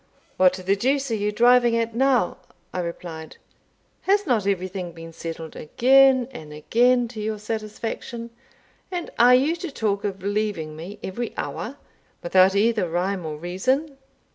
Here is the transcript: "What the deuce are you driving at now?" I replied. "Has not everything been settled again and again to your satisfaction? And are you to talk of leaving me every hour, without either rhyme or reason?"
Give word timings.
"What 0.37 0.53
the 0.53 0.75
deuce 0.75 1.11
are 1.11 1.15
you 1.15 1.31
driving 1.31 1.77
at 1.77 1.93
now?" 1.93 2.37
I 2.73 2.79
replied. 2.79 3.37
"Has 4.09 4.25
not 4.25 4.47
everything 4.47 4.93
been 4.93 5.13
settled 5.13 5.55
again 5.55 6.27
and 6.31 6.51
again 6.51 7.07
to 7.09 7.21
your 7.21 7.37
satisfaction? 7.37 8.31
And 8.91 9.11
are 9.19 9.35
you 9.35 9.55
to 9.57 9.69
talk 9.69 10.03
of 10.03 10.23
leaving 10.23 10.75
me 10.75 10.97
every 11.03 11.35
hour, 11.37 11.77
without 12.23 12.55
either 12.55 12.89
rhyme 12.89 13.27
or 13.27 13.37
reason?" 13.37 13.99